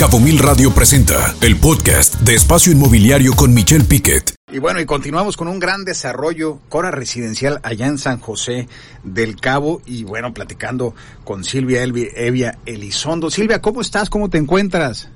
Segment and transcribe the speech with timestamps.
[0.00, 4.34] Cabo Mil Radio presenta el podcast de Espacio Inmobiliario con Michelle Piquet.
[4.50, 8.66] Y bueno, y continuamos con un gran desarrollo, Cora Residencial allá en San José
[9.04, 13.28] del Cabo y bueno, platicando con Silvia Elvi, Evia Elizondo.
[13.28, 14.08] Silvia, ¿cómo estás?
[14.08, 15.10] ¿Cómo te encuentras?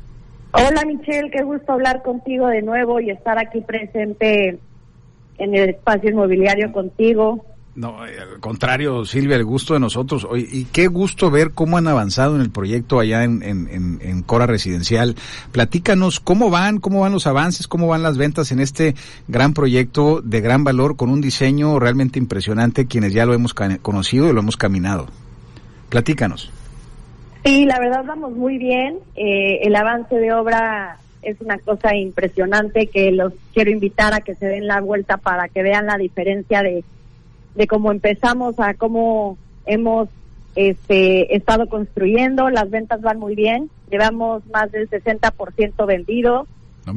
[0.52, 4.58] Hola Michelle, qué gusto hablar contigo de nuevo y estar aquí presente
[5.38, 7.42] en el espacio inmobiliario contigo.
[7.77, 10.27] No, eh, al contrario, Silvia, el gusto de nosotros.
[10.36, 14.46] y qué gusto ver cómo han avanzado en el proyecto allá en, en, en, Cora
[14.46, 15.16] Residencial.
[15.50, 18.95] Platícanos cómo van, cómo van los avances, cómo van las ventas en este
[19.26, 24.29] gran proyecto de gran valor con un diseño realmente impresionante, quienes ya lo hemos conocido
[24.29, 25.09] y lo hemos caminado.
[25.89, 26.50] Platícanos.
[27.45, 28.98] Sí, la verdad vamos muy bien.
[29.17, 34.34] Eh, el avance de obra es una cosa impresionante que los quiero invitar a que
[34.34, 36.84] se den la vuelta para que vean la diferencia de
[37.55, 40.08] de cómo empezamos a cómo hemos
[40.56, 42.50] este, estado construyendo.
[42.50, 43.70] Las ventas van muy bien.
[43.91, 46.47] Llevamos más del 60% vendido.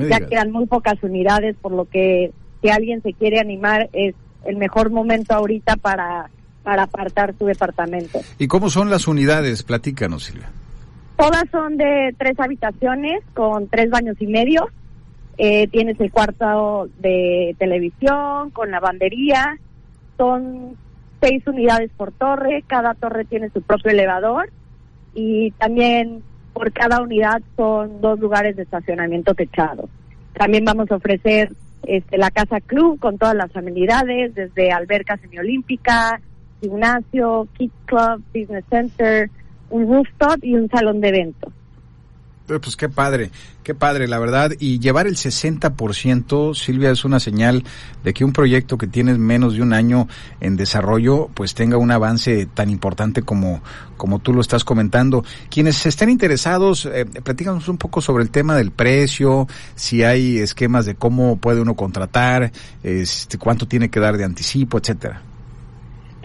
[0.09, 2.31] ya quedan muy pocas unidades, por lo que
[2.61, 4.15] si alguien se quiere animar es
[4.45, 6.29] el mejor momento ahorita para,
[6.63, 8.19] para apartar su departamento.
[8.37, 9.63] ¿Y cómo son las unidades?
[9.63, 10.49] Platícanos, Silvia.
[11.17, 14.69] Todas son de tres habitaciones con tres baños y medio.
[15.37, 19.57] Eh, tienes el cuarto de televisión con lavandería,
[20.17, 20.75] son
[21.21, 24.49] seis unidades por torre, cada torre tiene su propio elevador
[25.13, 26.21] y también
[26.53, 29.89] por cada unidad son dos lugares de estacionamiento techados.
[30.33, 31.51] También vamos a ofrecer
[31.83, 36.19] este, la casa club con todas las amenidades, desde alberca semiolímpica,
[36.61, 39.29] gimnasio, kids club, business center,
[39.69, 41.53] un rooftop y un salón de eventos.
[42.49, 43.29] Eh, pues qué padre,
[43.63, 44.51] qué padre, la verdad.
[44.57, 47.63] Y llevar el 60%, Silvia, es una señal
[48.03, 50.07] de que un proyecto que tienes menos de un año
[50.39, 53.61] en desarrollo, pues tenga un avance tan importante como,
[53.97, 55.25] como tú lo estás comentando.
[55.49, 60.85] Quienes estén interesados, eh, platícanos un poco sobre el tema del precio, si hay esquemas
[60.85, 65.21] de cómo puede uno contratar, este, cuánto tiene que dar de anticipo, etcétera.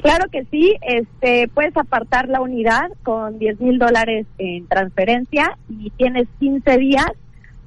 [0.02, 5.90] Claro que sí, este, puedes apartar la unidad con 10 mil dólares en transferencia y
[5.90, 7.12] tienes 15 días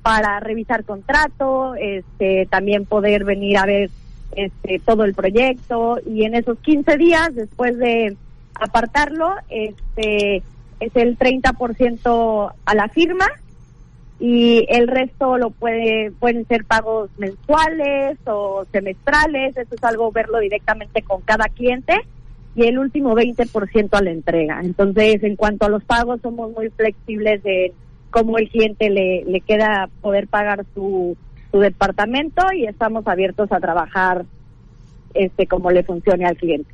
[0.02, 3.90] para revisar contrato, este, también poder venir a ver
[4.36, 8.18] este, todo el proyecto y en esos 15 días, después de
[8.54, 10.44] apartarlo, este,
[10.82, 13.28] es el 30% a la firma
[14.20, 20.40] y el resto lo puede pueden ser pagos mensuales o semestrales, eso es algo verlo
[20.40, 21.94] directamente con cada cliente
[22.56, 24.62] y el último 20% a la entrega.
[24.64, 27.74] Entonces, en cuanto a los pagos, somos muy flexibles de
[28.12, 31.18] cómo el cliente le, le queda poder pagar su,
[31.52, 34.26] su departamento y estamos abiertos a trabajar
[35.14, 36.70] este como le funcione al cliente.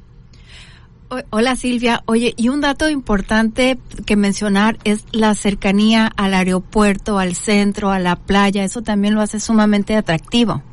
[1.30, 7.36] Hola Silvia, oye, y un dato importante que mencionar es la cercanía al aeropuerto, al
[7.36, 10.64] centro, a la playa, eso también lo hace sumamente atractivo.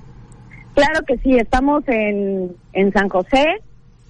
[0.75, 3.47] Claro que sí, estamos en, en San José,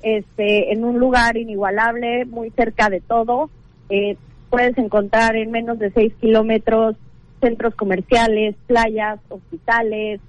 [0.02, 3.50] este, en un lugar inigualable, muy cerca de todo.
[3.90, 4.16] Eh,
[4.50, 6.96] puedes encontrar en menos de 6 kilómetros
[7.40, 10.20] centros comerciales, playas, hospitales,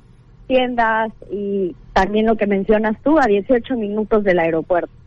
[0.48, 4.99] tiendas y también lo que mencionas tú, a 18 minutos del aeropuerto.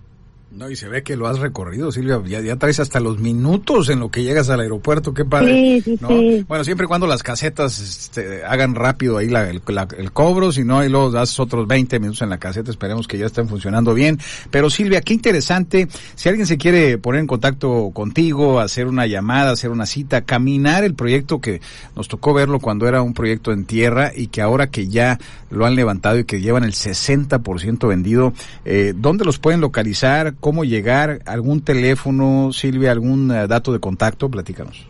[0.54, 2.20] No, y se ve que lo has recorrido, Silvia.
[2.26, 5.14] Ya, traes hasta los minutos en lo que llegas al aeropuerto.
[5.14, 5.80] Qué padre.
[5.82, 10.62] Sí, sí, Bueno, siempre y cuando las casetas este, hagan rápido ahí el, cobro, si
[10.62, 12.70] no, ahí luego das otros 20 minutos en la caseta.
[12.70, 14.18] Esperemos que ya estén funcionando bien.
[14.50, 15.88] Pero Silvia, qué interesante.
[16.16, 20.84] Si alguien se quiere poner en contacto contigo, hacer una llamada, hacer una cita, caminar
[20.84, 21.62] el proyecto que
[21.96, 25.18] nos tocó verlo cuando era un proyecto en tierra y que ahora que ya
[25.50, 28.34] lo han levantado y que llevan el 60% vendido,
[28.66, 30.34] eh, ¿dónde los pueden localizar?
[30.42, 34.88] Cómo llegar, algún teléfono, Silvia, algún eh, dato de contacto, platícanos.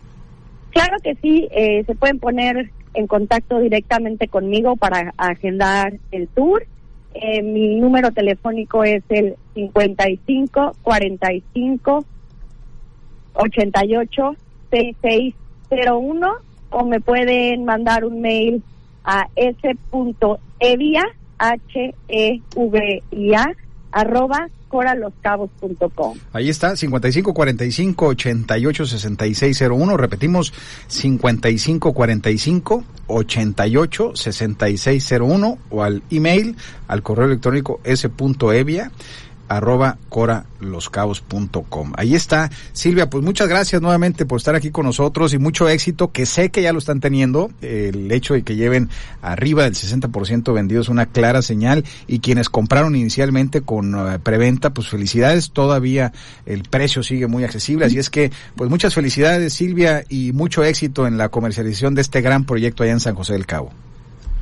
[0.71, 6.65] Claro que sí, eh, se pueden poner en contacto directamente conmigo para agendar el tour.
[7.13, 12.05] Eh, mi número telefónico es el 55 45
[13.35, 14.35] 88
[14.71, 16.33] 6601
[16.71, 18.63] o me pueden mandar un mail
[19.03, 21.03] a s.evia
[21.37, 23.45] h e v i a
[23.91, 26.17] arroba coraloscabos.com.
[26.33, 29.97] Ahí está, 5545 88 6601.
[29.97, 30.51] Repetimos,
[30.87, 36.55] 5545 88 6601 o al email,
[36.87, 38.91] al correo electrónico s.evia
[39.57, 41.93] arroba coraloscabos.com.
[41.95, 42.49] Ahí está.
[42.71, 46.49] Silvia, pues muchas gracias nuevamente por estar aquí con nosotros y mucho éxito, que sé
[46.49, 47.51] que ya lo están teniendo.
[47.61, 48.89] El hecho de que lleven
[49.21, 54.87] arriba del 60% vendidos una clara señal y quienes compraron inicialmente con eh, preventa, pues
[54.89, 55.51] felicidades.
[55.51, 56.11] Todavía
[56.45, 57.85] el precio sigue muy accesible.
[57.85, 62.21] Así es que, pues muchas felicidades Silvia y mucho éxito en la comercialización de este
[62.21, 63.71] gran proyecto allá en San José del Cabo.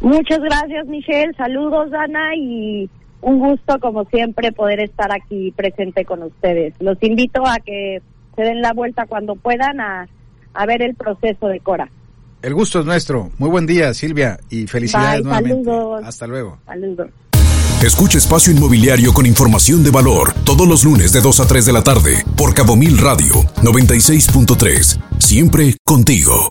[0.02, 1.32] Muchas gracias, Michelle.
[1.38, 2.90] Saludos, Ana, y
[3.22, 6.74] un gusto, como siempre, poder estar aquí presente con ustedes.
[6.80, 8.02] Los invito a que
[8.36, 10.08] se den la vuelta cuando puedan a,
[10.54, 11.90] a ver el proceso de Cora.
[12.42, 13.30] El gusto es nuestro.
[13.38, 15.64] Muy buen día, Silvia, y felicidades nuevamente.
[15.64, 16.04] Saludos.
[16.04, 16.58] Hasta luego.
[16.66, 17.10] Saludos.
[17.84, 21.74] Escucha Espacio Inmobiliario con información de valor todos los lunes de 2 a 3 de
[21.74, 23.34] la tarde por Cabo Mil Radio
[23.64, 25.02] 96.3.
[25.18, 26.50] Siempre contigo.